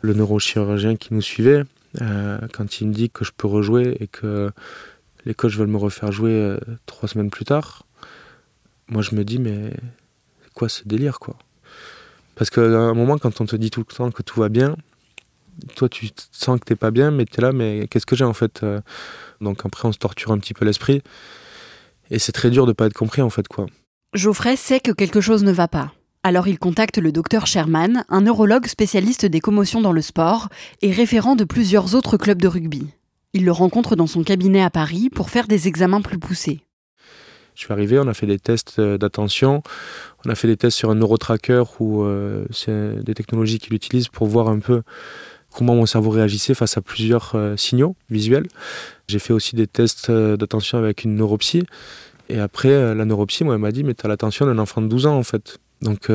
le 0.00 0.14
neurochirurgien 0.14 0.96
qui 0.96 1.12
nous 1.12 1.20
suivait. 1.20 1.64
Euh, 2.00 2.38
quand 2.52 2.80
il 2.80 2.88
me 2.88 2.92
dit 2.92 3.10
que 3.10 3.24
je 3.24 3.32
peux 3.36 3.46
rejouer 3.46 3.96
et 4.00 4.06
que 4.06 4.50
les 5.24 5.34
coachs 5.34 5.52
veulent 5.52 5.66
me 5.68 5.76
refaire 5.76 6.12
jouer 6.12 6.32
euh, 6.32 6.58
trois 6.86 7.08
semaines 7.08 7.30
plus 7.30 7.44
tard, 7.44 7.85
moi 8.88 9.02
je 9.02 9.14
me 9.14 9.24
dis 9.24 9.38
mais 9.38 9.72
quoi 10.54 10.68
ce 10.68 10.82
délire 10.84 11.18
quoi? 11.18 11.36
Parce 12.34 12.50
qu'à 12.50 12.62
un 12.62 12.94
moment 12.94 13.18
quand 13.18 13.40
on 13.40 13.46
te 13.46 13.56
dit 13.56 13.70
tout 13.70 13.84
le 13.88 13.94
temps 13.94 14.10
que 14.10 14.22
tout 14.22 14.40
va 14.40 14.48
bien, 14.48 14.76
toi 15.74 15.88
tu 15.88 16.10
sens 16.32 16.60
que 16.60 16.64
t'es 16.64 16.76
pas 16.76 16.90
bien, 16.90 17.10
mais 17.10 17.24
tu 17.24 17.38
es 17.38 17.42
là 17.42 17.52
mais 17.52 17.88
qu'est-ce 17.88 18.06
que 18.06 18.16
j'ai 18.16 18.24
en 18.24 18.34
fait 18.34 18.64
Donc 19.40 19.64
après 19.64 19.88
on 19.88 19.92
se 19.92 19.98
torture 19.98 20.32
un 20.32 20.38
petit 20.38 20.54
peu 20.54 20.64
l'esprit 20.64 21.02
et 22.10 22.18
c'est 22.18 22.32
très 22.32 22.50
dur 22.50 22.66
de 22.66 22.72
pas 22.72 22.86
être 22.86 22.94
compris 22.94 23.22
en 23.22 23.30
fait 23.30 23.48
quoi. 23.48 23.66
Geoffrey 24.14 24.56
sait 24.56 24.80
que 24.80 24.92
quelque 24.92 25.20
chose 25.20 25.44
ne 25.44 25.52
va 25.52 25.68
pas. 25.68 25.92
Alors 26.22 26.48
il 26.48 26.58
contacte 26.58 26.98
le 26.98 27.12
docteur 27.12 27.46
Sherman, 27.46 28.04
un 28.08 28.22
neurologue 28.22 28.66
spécialiste 28.66 29.26
des 29.26 29.40
commotions 29.40 29.80
dans 29.80 29.92
le 29.92 30.02
sport 30.02 30.48
et 30.82 30.90
référent 30.90 31.36
de 31.36 31.44
plusieurs 31.44 31.94
autres 31.94 32.16
clubs 32.16 32.40
de 32.40 32.48
rugby. 32.48 32.88
Il 33.32 33.44
le 33.44 33.52
rencontre 33.52 33.96
dans 33.96 34.06
son 34.06 34.24
cabinet 34.24 34.62
à 34.62 34.70
Paris 34.70 35.08
pour 35.08 35.30
faire 35.30 35.46
des 35.46 35.68
examens 35.68 36.00
plus 36.00 36.18
poussés. 36.18 36.65
Je 37.56 37.62
suis 37.62 37.72
arrivé, 37.72 37.98
on 37.98 38.06
a 38.06 38.12
fait 38.12 38.26
des 38.26 38.38
tests 38.38 38.78
euh, 38.80 38.98
d'attention, 38.98 39.62
on 40.26 40.30
a 40.30 40.34
fait 40.34 40.46
des 40.46 40.58
tests 40.58 40.76
sur 40.76 40.90
un 40.90 40.94
neurotracker 40.94 41.64
où 41.80 42.02
euh, 42.02 42.44
c'est 42.50 43.02
des 43.02 43.14
technologies 43.14 43.58
qu'il 43.58 43.72
utilise 43.72 44.08
pour 44.08 44.26
voir 44.26 44.48
un 44.48 44.58
peu 44.58 44.82
comment 45.54 45.74
mon 45.74 45.86
cerveau 45.86 46.10
réagissait 46.10 46.52
face 46.52 46.76
à 46.76 46.82
plusieurs 46.82 47.32
euh, 47.34 47.56
signaux 47.56 47.96
visuels. 48.10 48.46
J'ai 49.08 49.18
fait 49.18 49.32
aussi 49.32 49.56
des 49.56 49.66
tests 49.66 50.10
d'attention 50.10 50.76
avec 50.76 51.04
une 51.04 51.16
neuropsie. 51.16 51.62
Et 52.28 52.38
après, 52.38 52.94
la 52.94 53.04
neuropsie, 53.06 53.42
moi, 53.42 53.54
elle 53.54 53.60
m'a 53.60 53.72
dit, 53.72 53.84
mais 53.84 53.94
tu 53.94 54.04
as 54.04 54.08
l'attention 54.08 54.44
d'un 54.44 54.58
enfant 54.58 54.82
de 54.82 54.88
12 54.88 55.06
ans, 55.06 55.16
en 55.16 55.22
fait. 55.22 55.56
Donc 55.80 56.10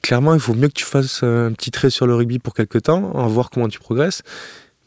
clairement, 0.00 0.32
il 0.32 0.40
faut 0.40 0.54
mieux 0.54 0.68
que 0.68 0.72
tu 0.72 0.86
fasses 0.86 1.22
un 1.22 1.52
petit 1.52 1.70
trait 1.70 1.90
sur 1.90 2.06
le 2.06 2.14
rugby 2.14 2.38
pour 2.38 2.54
quelques 2.54 2.84
temps, 2.84 3.14
en 3.14 3.26
voir 3.28 3.50
comment 3.50 3.68
tu 3.68 3.78
progresses. 3.78 4.22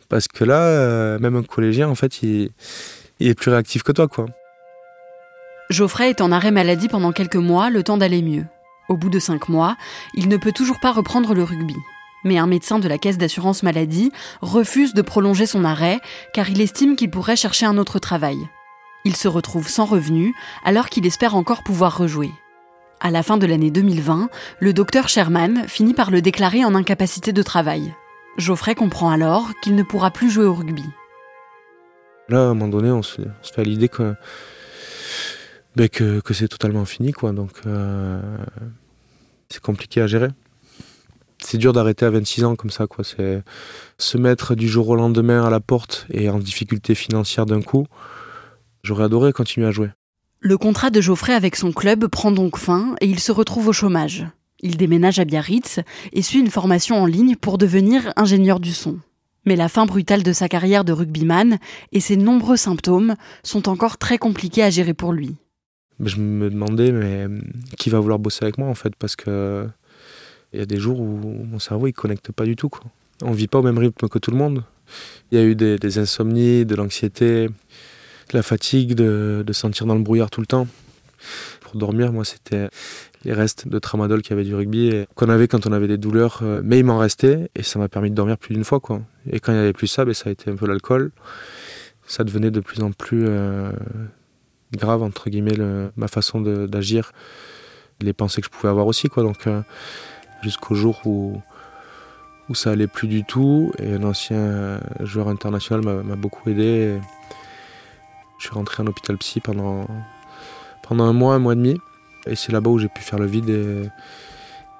Parce 0.09 0.27
que 0.27 0.43
là, 0.43 1.19
même 1.19 1.35
un 1.35 1.43
collégien, 1.43 1.87
en 1.87 1.93
fait, 1.93 2.23
il, 2.23 2.49
est 3.19 3.35
plus 3.35 3.51
réactif 3.51 3.83
que 3.83 3.91
toi, 3.91 4.07
quoi. 4.07 4.25
Geoffrey 5.69 6.09
est 6.09 6.21
en 6.21 6.31
arrêt 6.31 6.49
maladie 6.49 6.87
pendant 6.87 7.11
quelques 7.11 7.35
mois, 7.35 7.69
le 7.69 7.83
temps 7.83 7.97
d'aller 7.97 8.23
mieux. 8.23 8.45
Au 8.87 8.97
bout 8.97 9.09
de 9.09 9.19
cinq 9.19 9.49
mois, 9.49 9.77
il 10.15 10.27
ne 10.27 10.37
peut 10.37 10.51
toujours 10.51 10.79
pas 10.79 10.91
reprendre 10.91 11.35
le 11.35 11.43
rugby. 11.43 11.75
Mais 12.23 12.39
un 12.39 12.47
médecin 12.47 12.79
de 12.79 12.87
la 12.87 12.97
caisse 12.97 13.19
d'assurance 13.19 13.61
maladie 13.61 14.11
refuse 14.41 14.95
de 14.95 15.03
prolonger 15.03 15.45
son 15.45 15.63
arrêt 15.63 15.99
car 16.33 16.49
il 16.49 16.59
estime 16.59 16.95
qu'il 16.95 17.11
pourrait 17.11 17.35
chercher 17.35 17.67
un 17.67 17.77
autre 17.77 17.99
travail. 17.99 18.39
Il 19.05 19.15
se 19.15 19.27
retrouve 19.27 19.67
sans 19.67 19.85
revenu 19.85 20.33
alors 20.65 20.89
qu'il 20.89 21.05
espère 21.05 21.35
encore 21.35 21.61
pouvoir 21.61 21.95
rejouer. 21.95 22.31
À 22.99 23.11
la 23.11 23.21
fin 23.21 23.37
de 23.37 23.45
l'année 23.45 23.69
2020, 23.69 24.29
le 24.59 24.73
docteur 24.73 25.07
Sherman 25.07 25.65
finit 25.67 25.93
par 25.93 26.09
le 26.09 26.23
déclarer 26.23 26.65
en 26.65 26.73
incapacité 26.73 27.31
de 27.31 27.43
travail. 27.43 27.93
Geoffrey 28.37 28.73
comprend 28.73 29.11
alors 29.11 29.51
qu'il 29.61 29.75
ne 29.75 29.83
pourra 29.83 30.09
plus 30.09 30.31
jouer 30.31 30.45
au 30.45 30.55
rugby. 30.55 30.85
Là, 32.27 32.39
à 32.39 32.43
un 32.45 32.47
moment 32.55 32.67
donné, 32.67 32.89
on 32.89 33.03
se, 33.03 33.21
fait 33.53 33.63
l'idée 33.63 33.87
que, 33.87 34.15
ben, 35.79 35.87
que, 35.87 36.33
c'est 36.33 36.49
totalement 36.49 36.83
fini. 36.83 37.13
Quoi. 37.13 37.31
Donc, 37.31 37.51
euh, 37.65 38.19
c'est 39.47 39.61
compliqué 39.61 40.01
à 40.01 40.07
gérer. 40.07 40.27
C'est 41.41 41.57
dur 41.57 41.71
d'arrêter 41.71 42.05
à 42.05 42.09
26 42.09 42.43
ans 42.43 42.55
comme 42.57 42.69
ça. 42.69 42.85
Quoi. 42.85 43.05
C'est 43.05 43.41
se 43.97 44.17
mettre 44.17 44.55
du 44.55 44.67
jour 44.67 44.89
au 44.89 44.95
lendemain 44.97 45.41
à 45.41 45.49
la 45.49 45.61
porte 45.61 46.05
et 46.11 46.29
en 46.29 46.37
difficulté 46.37 46.95
financière 46.95 47.45
d'un 47.45 47.61
coup. 47.61 47.87
J'aurais 48.83 49.05
adoré 49.05 49.31
continuer 49.31 49.67
à 49.67 49.71
jouer. 49.71 49.89
Le 50.41 50.57
contrat 50.57 50.89
de 50.89 50.99
Geoffrey 50.99 51.33
avec 51.33 51.55
son 51.55 51.71
club 51.71 52.07
prend 52.07 52.33
donc 52.33 52.57
fin 52.57 52.95
et 52.99 53.05
il 53.05 53.21
se 53.21 53.31
retrouve 53.31 53.69
au 53.69 53.73
chômage. 53.73 54.25
Il 54.59 54.75
déménage 54.75 55.19
à 55.19 55.23
Biarritz 55.23 55.79
et 56.11 56.21
suit 56.21 56.41
une 56.41 56.49
formation 56.49 57.01
en 57.01 57.05
ligne 57.05 57.37
pour 57.37 57.57
devenir 57.57 58.11
ingénieur 58.17 58.59
du 58.59 58.73
son. 58.73 58.99
Mais 59.45 59.55
la 59.55 59.69
fin 59.69 59.85
brutale 59.85 60.23
de 60.23 60.33
sa 60.33 60.49
carrière 60.49 60.83
de 60.83 60.91
rugbyman 60.91 61.57
et 61.93 62.01
ses 62.01 62.17
nombreux 62.17 62.57
symptômes 62.57 63.15
sont 63.43 63.69
encore 63.69 63.97
très 63.97 64.17
compliqués 64.17 64.63
à 64.63 64.69
gérer 64.69 64.93
pour 64.93 65.13
lui. 65.13 65.37
Je 66.03 66.17
me 66.17 66.49
demandais 66.49 66.91
mais 66.91 67.27
qui 67.77 67.89
va 67.89 67.99
vouloir 67.99 68.19
bosser 68.19 68.43
avec 68.43 68.57
moi 68.57 68.67
en 68.67 68.75
fait 68.75 68.95
parce 68.95 69.15
que 69.15 69.67
il 70.53 70.59
y 70.59 70.61
a 70.61 70.65
des 70.65 70.77
jours 70.77 70.99
où 70.99 71.05
mon 71.05 71.59
cerveau 71.59 71.87
il 71.87 71.93
connecte 71.93 72.31
pas 72.31 72.45
du 72.45 72.55
tout 72.55 72.69
quoi. 72.69 72.83
On 73.21 73.31
vit 73.31 73.47
pas 73.47 73.59
au 73.59 73.63
même 73.63 73.77
rythme 73.77 74.07
que 74.07 74.17
tout 74.17 74.31
le 74.31 74.37
monde. 74.37 74.63
Il 75.31 75.37
y 75.37 75.41
a 75.41 75.45
eu 75.45 75.55
des 75.55 75.99
insomnies, 75.99 76.65
de 76.65 76.73
l'anxiété, 76.73 77.49
la 78.33 78.43
fatigue 78.43 78.93
de, 78.93 79.43
sentir 79.51 79.85
dans 79.85 79.95
le 79.95 80.01
brouillard 80.01 80.29
tout 80.29 80.41
le 80.41 80.47
temps. 80.47 80.67
Pour 81.61 81.75
dormir, 81.75 82.13
moi, 82.13 82.23
c'était 82.25 82.69
les 83.25 83.33
restes 83.33 83.67
de 83.67 83.79
tramadol 83.79 84.21
qu'il 84.21 84.31
y 84.31 84.33
avait 84.33 84.45
du 84.45 84.55
rugby 84.55 85.05
qu'on 85.15 85.29
avait 85.29 85.47
quand 85.47 85.67
on 85.67 85.73
avait 85.73 85.87
des 85.87 85.97
douleurs, 85.97 86.39
euh, 86.41 86.61
mais 86.63 86.79
il 86.79 86.85
m'en 86.85 86.97
restait 86.97 87.49
et 87.53 87.63
ça 87.63 87.77
m'a 87.77 87.89
permis 87.89 88.09
de 88.09 88.15
dormir 88.15 88.37
plus 88.37 88.53
d'une 88.53 88.63
fois. 88.63 88.79
Quoi. 88.79 89.01
Et 89.29 89.41
quand 89.41 89.51
il 89.51 89.55
n'y 89.55 89.61
avait 89.61 89.73
plus 89.73 89.87
ça, 89.87 90.05
ben, 90.05 90.13
ça 90.13 90.29
a 90.29 90.31
été 90.31 90.49
un 90.49 90.55
peu 90.55 90.65
l'alcool. 90.65 91.11
Ça 92.07 92.23
devenait 92.23 92.49
de 92.49 92.61
plus 92.61 92.81
en 92.81 92.91
plus 92.91 93.25
euh, 93.27 93.71
grave, 94.71 95.03
entre 95.03 95.29
guillemets, 95.29 95.57
ma 95.95 96.07
façon 96.07 96.41
d'agir, 96.41 97.11
les 98.01 98.13
pensées 98.13 98.41
que 98.41 98.47
je 98.47 98.51
pouvais 98.51 98.69
avoir 98.69 98.87
aussi. 98.87 99.09
Quoi. 99.09 99.23
Donc, 99.23 99.47
euh, 99.47 99.61
jusqu'au 100.41 100.75
jour 100.75 100.99
où, 101.05 101.41
où 102.49 102.55
ça 102.55 102.71
allait 102.71 102.87
plus 102.87 103.07
du 103.07 103.23
tout, 103.23 103.71
et 103.79 103.93
un 103.93 104.03
ancien 104.03 104.79
joueur 105.01 105.27
international 105.27 105.81
m'a 105.81 106.15
beaucoup 106.15 106.49
aidé. 106.49 106.99
Je 108.37 108.45
suis 108.45 108.53
rentré 108.53 108.83
en 108.83 108.87
hôpital 108.87 109.17
psy 109.17 109.41
pendant, 109.41 109.85
pendant 110.81 111.03
un 111.03 111.13
mois, 111.13 111.35
un 111.35 111.39
mois 111.39 111.53
et 111.53 111.57
demi. 111.57 111.77
Et 112.25 112.35
c'est 112.35 112.51
là-bas 112.51 112.69
où 112.69 112.79
j'ai 112.79 112.87
pu 112.87 113.01
faire 113.01 113.19
le 113.19 113.25
vide 113.25 113.49
et 113.49 113.89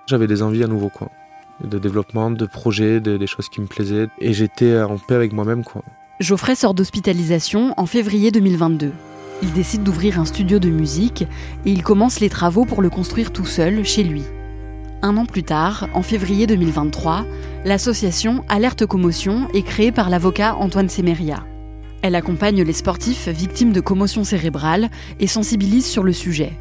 j'avais 0.07 0.27
des 0.27 0.41
envies 0.41 0.63
à 0.63 0.67
nouveau, 0.67 0.89
quoi. 0.89 1.09
De 1.63 1.77
développement, 1.77 2.31
de 2.31 2.45
projets, 2.45 3.01
des 3.01 3.27
choses 3.27 3.49
qui 3.49 3.59
me 3.59 3.67
plaisaient. 3.67 4.07
Et 4.19 4.33
j'étais 4.33 4.79
en 4.81 4.97
paix 4.97 5.15
avec 5.15 5.33
moi-même, 5.33 5.63
quoi. 5.63 5.83
Geoffrey 6.19 6.55
sort 6.55 6.73
d'hospitalisation 6.73 7.73
en 7.77 7.85
février 7.85 8.31
2022. 8.31 8.91
Il 9.41 9.53
décide 9.53 9.83
d'ouvrir 9.83 10.19
un 10.19 10.25
studio 10.25 10.59
de 10.59 10.69
musique 10.69 11.21
et 11.65 11.71
il 11.71 11.81
commence 11.81 12.19
les 12.19 12.29
travaux 12.29 12.65
pour 12.65 12.81
le 12.81 12.89
construire 12.89 13.31
tout 13.31 13.45
seul 13.45 13.85
chez 13.85 14.03
lui. 14.03 14.23
Un 15.01 15.15
an 15.15 15.25
plus 15.25 15.43
tard, 15.43 15.87
en 15.93 16.01
février 16.01 16.45
2023, 16.45 17.25
l'association 17.63 18.43
Alerte 18.49 18.85
Commotion 18.85 19.47
est 19.53 19.61
créée 19.61 19.93
par 19.93 20.09
l'avocat 20.09 20.55
Antoine 20.55 20.89
Semeria. 20.89 21.45
Elle 22.01 22.15
accompagne 22.15 22.63
les 22.63 22.73
sportifs 22.73 23.29
victimes 23.29 23.71
de 23.71 23.79
commotion 23.79 24.25
cérébrale 24.25 24.89
et 25.21 25.27
sensibilise 25.27 25.85
sur 25.85 26.03
le 26.03 26.11
sujet. 26.11 26.53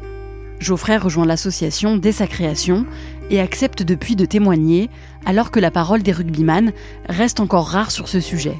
Geoffrey 0.59 0.97
rejoint 0.97 1.25
l'association 1.25 1.97
dès 1.97 2.11
sa 2.13 2.27
création 2.27 2.85
et 3.29 3.41
accepte 3.41 3.83
depuis 3.83 4.15
de 4.15 4.25
témoigner 4.25 4.89
alors 5.25 5.51
que 5.51 5.59
la 5.59 5.71
parole 5.71 6.03
des 6.03 6.11
rugbyman 6.11 6.71
reste 7.07 7.41
encore 7.41 7.67
rare 7.67 7.91
sur 7.91 8.07
ce 8.07 8.21
sujet. 8.21 8.57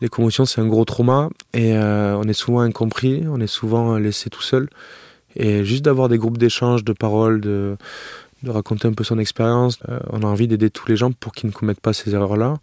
Les 0.00 0.08
commotions, 0.08 0.46
c'est 0.46 0.60
un 0.60 0.66
gros 0.66 0.84
trauma 0.84 1.28
et 1.52 1.76
euh, 1.76 2.16
on 2.16 2.24
est 2.24 2.32
souvent 2.32 2.60
incompris, 2.60 3.24
on 3.28 3.40
est 3.40 3.46
souvent 3.46 3.98
laissé 3.98 4.30
tout 4.30 4.42
seul. 4.42 4.68
Et 5.36 5.64
juste 5.64 5.84
d'avoir 5.84 6.08
des 6.08 6.18
groupes 6.18 6.38
d'échange, 6.38 6.84
de 6.84 6.92
paroles, 6.92 7.40
de, 7.40 7.76
raconter 8.46 8.88
un 8.88 8.94
peu 8.94 9.04
son 9.04 9.18
expérience, 9.18 9.78
euh, 9.88 10.00
on 10.08 10.22
a 10.22 10.26
envie 10.26 10.48
d'aider 10.48 10.70
tous 10.70 10.88
les 10.88 10.96
gens 10.96 11.12
pour 11.12 11.32
qu'ils 11.32 11.48
ne 11.48 11.54
commettent 11.54 11.80
pas 11.80 11.92
ces 11.92 12.14
erreurs-là. 12.14 12.56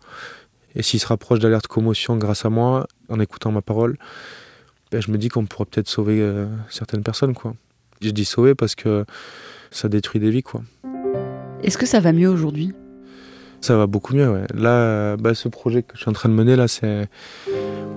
Et 0.76 0.82
s'il 0.82 1.00
se 1.00 1.08
rapproche 1.08 1.40
d'alerte 1.40 1.68
commotion 1.68 2.18
grâce 2.18 2.46
à 2.46 2.50
moi, 2.50 2.88
en 3.10 3.20
écoutant 3.20 3.52
ma 3.52 3.62
parole, 3.62 3.98
ben, 4.92 5.02
je 5.02 5.12
me 5.12 5.18
dis 5.18 5.30
qu'on 5.30 5.46
pourrait 5.46 5.66
peut-être 5.66 5.88
sauver 5.88 6.20
euh, 6.20 6.48
certaines 6.70 7.04
personnes. 7.04 7.34
Je 8.02 8.10
dis 8.10 8.26
sauver 8.26 8.56
parce 8.56 8.74
que 8.74 9.06
ça 9.70 9.90
détruit 9.90 10.20
des 10.20 10.32
vies. 10.32 10.44
Est-ce 11.64 11.78
que 11.78 11.86
ça 11.86 12.00
va 12.00 12.14
mieux 12.14 12.30
aujourd'hui? 12.30 12.74
Ça 13.62 13.76
va 13.76 13.88
beaucoup 13.88 14.16
mieux. 14.16 14.44
Là, 14.54 15.18
bah, 15.18 15.34
ce 15.34 15.48
projet 15.48 15.84
que 15.84 15.96
je 15.96 16.02
suis 16.02 16.10
en 16.10 16.14
train 16.14 16.30
de 16.30 16.34
mener, 16.34 16.56
là, 16.56 16.68
c'est... 16.68 17.08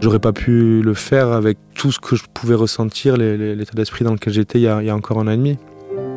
J'aurais 0.01 0.19
pas 0.19 0.33
pu 0.33 0.81
le 0.81 0.95
faire 0.95 1.29
avec 1.29 1.59
tout 1.75 1.93
ce 1.93 2.01
que 2.01 2.17
je 2.17 2.25
pouvais 2.33 2.55
ressentir, 2.55 3.19
l'état 3.19 3.75
d'esprit 3.75 4.05
dans 4.05 4.13
lequel 4.13 4.33
j'étais 4.33 4.59
il, 4.59 4.63
y 4.63 4.69
a 4.69 4.97
encore 4.97 5.19
un 5.19 5.27
an 5.27 5.33
et 5.33 5.37
demi. 5.37 5.59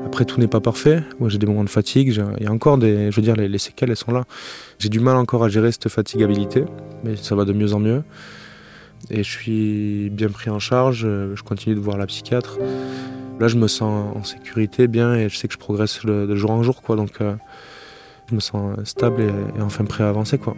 Après, 0.06 0.26
tout 0.26 0.40
n'est 0.40 0.48
pas 0.48 0.62
parfait. 0.62 1.04
Moi, 1.20 1.28
j'ai 1.28 1.38
des 1.38 1.48
moments 1.48 1.64
de 1.64 1.70
fatigue. 1.70 2.08
Il 2.38 2.44
y 2.44 2.48
a 2.48 2.52
encore 2.52 2.78
des. 2.78 3.12
Je 3.12 3.16
veux 3.16 3.22
dire, 3.22 3.36
les, 3.36 3.58
séquelles, 3.58 3.90
elles 3.90 3.98
sont 3.98 4.12
là. 4.12 4.26
J'ai 4.80 4.90
du 4.90 5.00
mal 5.00 5.18
encore 5.18 5.44
à 5.44 5.50
gérer 5.50 5.72
cette 5.72 5.90
fatigabilité, 5.90 6.66
mais 7.04 7.16
ça 7.16 7.36
va 7.36 7.46
de 7.46 7.52
mieux 7.52 7.74
en 7.74 7.80
mieux. 7.80 8.04
Et 9.10 9.24
je 9.24 9.30
suis 9.30 10.10
bien 10.12 10.30
pris 10.30 10.50
en 10.50 10.60
charge. 10.60 11.02
Je 11.02 11.42
continue 11.44 11.76
de 11.76 11.80
voir 11.80 11.98
la 11.98 12.06
psychiatre. 12.06 12.60
Là, 13.40 13.48
je 13.48 13.58
me 13.58 13.68
sens 13.68 14.16
en 14.16 14.24
sécurité, 14.24 14.88
bien, 14.88 15.16
et 15.16 15.28
je 15.30 15.36
sais 15.36 15.48
que 15.48 15.54
je 15.54 15.60
progresse 15.60 16.06
de 16.06 16.36
jour 16.36 16.52
en 16.52 16.64
jour. 16.64 16.82
Donc, 16.90 17.20
euh, 17.20 17.34
me 18.34 18.40
sens 18.40 18.78
stable 18.84 19.22
et, 19.22 19.60
et 19.60 19.62
enfin 19.62 19.86
prêt 19.86 20.04
à 20.04 20.10
avancer, 20.10 20.38
quoi. 20.38 20.56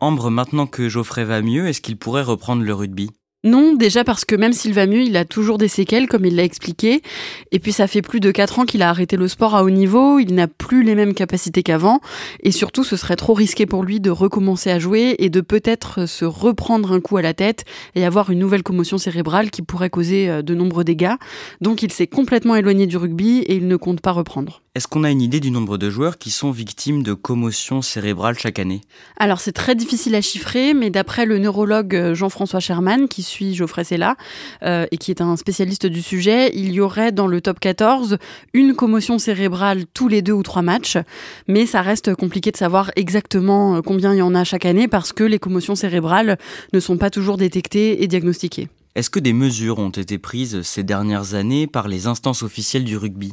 Ambre, 0.00 0.30
maintenant 0.30 0.66
que 0.66 0.88
Geoffrey 0.88 1.24
va 1.24 1.42
mieux, 1.42 1.68
est-ce 1.68 1.80
qu'il 1.80 1.96
pourrait 1.96 2.22
reprendre 2.22 2.64
le 2.64 2.74
rugby? 2.74 3.10
Non, 3.44 3.74
déjà 3.74 4.04
parce 4.04 4.24
que 4.24 4.36
même 4.36 4.52
s'il 4.52 4.72
va 4.72 4.86
mieux, 4.86 5.02
il 5.02 5.16
a 5.16 5.24
toujours 5.24 5.58
des 5.58 5.66
séquelles, 5.66 6.06
comme 6.06 6.24
il 6.24 6.36
l'a 6.36 6.44
expliqué. 6.44 7.02
Et 7.50 7.58
puis 7.58 7.72
ça 7.72 7.88
fait 7.88 8.00
plus 8.00 8.20
de 8.20 8.30
4 8.30 8.60
ans 8.60 8.64
qu'il 8.64 8.82
a 8.82 8.88
arrêté 8.88 9.16
le 9.16 9.26
sport 9.26 9.56
à 9.56 9.64
haut 9.64 9.70
niveau, 9.70 10.20
il 10.20 10.32
n'a 10.34 10.46
plus 10.46 10.84
les 10.84 10.94
mêmes 10.94 11.12
capacités 11.12 11.64
qu'avant. 11.64 12.00
Et 12.44 12.52
surtout, 12.52 12.84
ce 12.84 12.96
serait 12.96 13.16
trop 13.16 13.34
risqué 13.34 13.66
pour 13.66 13.82
lui 13.82 13.98
de 13.98 14.10
recommencer 14.10 14.70
à 14.70 14.78
jouer 14.78 15.16
et 15.18 15.28
de 15.28 15.40
peut-être 15.40 16.06
se 16.06 16.24
reprendre 16.24 16.92
un 16.92 17.00
coup 17.00 17.16
à 17.16 17.22
la 17.22 17.34
tête 17.34 17.64
et 17.96 18.04
avoir 18.04 18.30
une 18.30 18.38
nouvelle 18.38 18.62
commotion 18.62 18.96
cérébrale 18.96 19.50
qui 19.50 19.62
pourrait 19.62 19.90
causer 19.90 20.28
euh, 20.28 20.42
de 20.42 20.54
nombreux 20.54 20.84
dégâts. 20.84 21.14
Donc 21.60 21.82
il 21.82 21.92
s'est 21.92 22.06
complètement 22.06 22.54
éloigné 22.54 22.86
du 22.86 22.96
rugby 22.96 23.38
et 23.38 23.56
il 23.56 23.66
ne 23.66 23.76
compte 23.76 24.00
pas 24.00 24.12
reprendre. 24.12 24.61
Est-ce 24.74 24.88
qu'on 24.88 25.04
a 25.04 25.10
une 25.10 25.20
idée 25.20 25.40
du 25.40 25.50
nombre 25.50 25.76
de 25.76 25.90
joueurs 25.90 26.16
qui 26.16 26.30
sont 26.30 26.50
victimes 26.50 27.02
de 27.02 27.12
commotion 27.12 27.82
cérébrale 27.82 28.38
chaque 28.38 28.58
année? 28.58 28.80
Alors 29.18 29.38
c'est 29.38 29.52
très 29.52 29.74
difficile 29.74 30.14
à 30.14 30.22
chiffrer, 30.22 30.72
mais 30.72 30.88
d'après 30.88 31.26
le 31.26 31.36
neurologue 31.36 31.94
euh, 31.94 32.14
Jean-François 32.14 32.58
Sherman, 32.58 33.06
qui 33.06 33.22
suit 33.22 33.54
Geoffrey 33.54 33.84
Sella 33.84 34.16
euh, 34.62 34.86
et 34.90 34.96
qui 34.96 35.10
est 35.10 35.20
un 35.20 35.36
spécialiste 35.36 35.84
du 35.84 36.00
sujet, 36.00 36.52
il 36.54 36.72
y 36.72 36.80
aurait 36.80 37.12
dans 37.12 37.26
le 37.26 37.42
top 37.42 37.60
14 37.60 38.16
une 38.54 38.74
commotion 38.74 39.18
cérébrale 39.18 39.84
tous 39.92 40.08
les 40.08 40.22
deux 40.22 40.32
ou 40.32 40.42
trois 40.42 40.62
matchs, 40.62 40.96
mais 41.48 41.66
ça 41.66 41.82
reste 41.82 42.14
compliqué 42.14 42.50
de 42.50 42.56
savoir 42.56 42.92
exactement 42.96 43.76
euh, 43.76 43.80
combien 43.82 44.14
il 44.14 44.20
y 44.20 44.22
en 44.22 44.34
a 44.34 44.42
chaque 44.42 44.64
année 44.64 44.88
parce 44.88 45.12
que 45.12 45.24
les 45.24 45.38
commotions 45.38 45.74
cérébrales 45.74 46.38
ne 46.72 46.80
sont 46.80 46.96
pas 46.96 47.10
toujours 47.10 47.36
détectées 47.36 48.02
et 48.02 48.06
diagnostiquées. 48.06 48.70
Est-ce 48.94 49.08
que 49.08 49.20
des 49.20 49.32
mesures 49.32 49.78
ont 49.78 49.88
été 49.88 50.18
prises 50.18 50.60
ces 50.60 50.82
dernières 50.82 51.32
années 51.32 51.66
par 51.66 51.88
les 51.88 52.06
instances 52.06 52.42
officielles 52.42 52.84
du 52.84 52.98
rugby? 52.98 53.32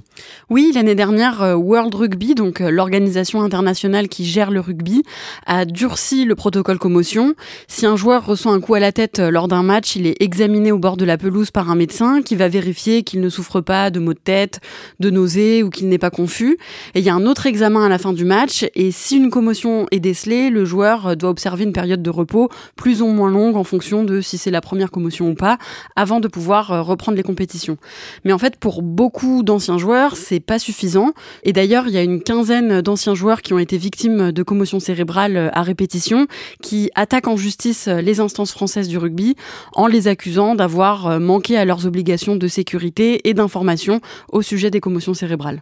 Oui, 0.50 0.72
l'année 0.74 0.96
dernière, 0.96 1.44
euh, 1.44 1.56
World 1.56 1.94
Rugby, 1.94 2.34
donc 2.34 2.62
euh, 2.62 2.72
l'organisation 2.72 3.42
internationale 3.42 4.08
qui 4.08 4.24
gère 4.24 4.52
le 4.52 4.62
rugby, 4.62 5.04
a 5.46 5.66
durci 5.66 6.24
le 6.24 6.36
protocole 6.36 6.80
commotion. 6.80 7.36
Si 7.68 7.86
un 7.86 7.98
joueur 7.98 8.26
reçoit 8.26 8.54
un 8.54 8.62
coup 8.62 8.76
à 8.76 8.80
la 8.80 8.94
tête 8.94 9.20
euh, 9.20 9.32
lors 9.32 9.50
d'un 9.50 9.62
match, 9.62 9.98
il 9.98 10.08
est 10.08 10.16
examiné 10.22 10.72
au 10.72 10.80
bord 10.80 10.96
de 10.96 11.04
la 11.04 11.18
pelouse 11.18 11.52
par 11.52 11.70
un 11.70 11.76
médecin 11.76 12.22
qui 12.22 12.38
va 12.38 12.48
vérifier 12.48 13.04
qu'il 13.04 13.20
ne 13.20 13.28
souffre 13.28 13.60
pas 13.60 13.90
de 13.90 14.00
maux 14.00 14.14
de 14.14 14.20
tête, 14.20 14.62
de 15.02 15.10
nausées 15.10 15.62
ou 15.62 15.70
qu'il 15.70 15.90
n'est 15.90 15.98
pas 15.98 16.10
confus. 16.10 16.58
Et 16.96 17.00
il 17.00 17.06
y 17.06 17.10
a 17.10 17.16
un 17.16 17.26
autre 17.26 17.48
examen 17.48 17.86
à 17.86 17.90
la 17.90 17.98
fin 17.98 18.14
du 18.14 18.24
match 18.24 18.66
et 18.76 18.92
si 18.92 19.18
une 19.18 19.30
commotion 19.30 19.88
est 19.92 20.00
décelée, 20.00 20.52
le 20.52 20.64
joueur 20.64 21.18
doit 21.18 21.30
observer 21.30 21.66
une 21.66 21.74
période 21.74 22.02
de 22.02 22.10
repos 22.10 22.48
plus 22.78 23.02
ou 23.02 23.08
moins 23.08 23.30
longue 23.30 23.58
en 23.58 23.66
fonction 23.66 24.06
de 24.06 24.22
si 24.22 24.38
c'est 24.38 24.52
la 24.52 24.62
première 24.62 24.90
commotion 24.90 25.32
ou 25.32 25.36
pas 25.36 25.49
avant 25.96 26.20
de 26.20 26.28
pouvoir 26.28 26.86
reprendre 26.86 27.16
les 27.16 27.24
compétitions. 27.24 27.78
Mais 28.26 28.34
en 28.34 28.38
fait, 28.38 28.58
pour 28.58 28.82
beaucoup 28.82 29.44
d'anciens 29.44 29.78
joueurs, 29.78 30.16
c'est 30.16 30.40
pas 30.40 30.60
suffisant. 30.60 31.14
Et 31.44 31.54
d'ailleurs, 31.54 31.88
il 31.88 31.94
y 31.94 31.98
a 31.98 32.04
une 32.04 32.22
quinzaine 32.22 32.82
d'anciens 32.82 33.16
joueurs 33.16 33.42
qui 33.42 33.54
ont 33.54 33.60
été 33.60 33.78
victimes 33.78 34.32
de 34.32 34.44
commotion 34.44 34.80
cérébrale 34.80 35.52
à 35.54 35.62
répétition, 35.62 36.28
qui 36.62 36.92
attaquent 36.96 37.28
en 37.28 37.38
justice 37.38 37.88
les 37.88 38.20
instances 38.20 38.52
françaises 38.52 38.88
du 38.88 38.98
rugby 38.98 39.36
en 39.74 39.88
les 39.88 40.08
accusant 40.08 40.56
d'avoir 40.56 41.20
manqué 41.20 41.58
à 41.58 41.66
leurs 41.66 41.86
obligations 41.86 42.36
de 42.36 42.48
sécurité 42.48 43.28
et 43.30 43.34
d'information 43.34 44.02
au 44.32 44.42
sujet 44.42 44.72
des 44.72 44.80
commotions 44.80 45.14
cérébrales. 45.14 45.62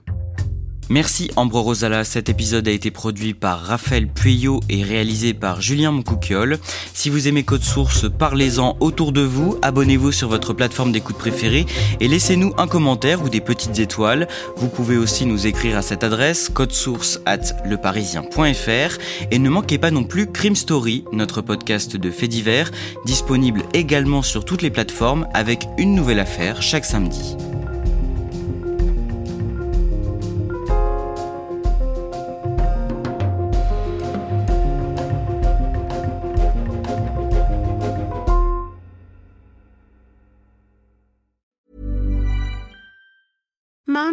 Merci 0.89 1.29
Ambro 1.35 1.61
Rosala. 1.63 2.05
Cet 2.05 2.29
épisode 2.29 2.67
a 2.67 2.71
été 2.71 2.91
produit 2.91 3.33
par 3.33 3.61
Raphaël 3.61 4.07
Pueyo 4.07 4.61
et 4.69 4.83
réalisé 4.83 5.33
par 5.33 5.61
Julien 5.61 5.91
Moncouquiole. 5.91 6.59
Si 6.93 7.09
vous 7.09 7.27
aimez 7.27 7.43
Code 7.43 7.63
Source, 7.63 8.05
parlez-en 8.09 8.77
autour 8.79 9.11
de 9.11 9.21
vous, 9.21 9.57
abonnez-vous 9.61 10.13
sur 10.13 10.29
votre 10.29 10.53
plateforme 10.53 10.93
d'écoute 10.93 11.17
préférée 11.17 11.65
et 11.99 12.07
laissez-nous 12.07 12.53
un 12.57 12.67
commentaire 12.67 13.21
ou 13.21 13.27
des 13.27 13.41
petites 13.41 13.79
étoiles. 13.79 14.29
Vous 14.55 14.69
pouvez 14.69 14.95
aussi 14.95 15.25
nous 15.25 15.45
écrire 15.45 15.77
à 15.77 15.81
cette 15.81 16.05
adresse 16.05 16.49
codesource 16.49 17.19
at 17.25 17.53
leparisien.fr 17.65 18.97
et 19.31 19.39
ne 19.39 19.49
manquez 19.49 19.77
pas 19.77 19.91
non 19.91 20.05
plus 20.05 20.27
Crime 20.27 20.55
Story, 20.55 21.03
notre 21.11 21.41
podcast 21.41 21.97
de 21.97 22.11
faits 22.11 22.29
divers, 22.29 22.71
disponible 23.05 23.63
également 23.73 24.21
sur 24.21 24.45
toutes 24.45 24.61
les 24.61 24.71
plateformes 24.71 25.27
avec 25.33 25.67
une 25.77 25.95
nouvelle 25.95 26.19
affaire 26.19 26.61
chaque 26.61 26.85
samedi. 26.85 27.35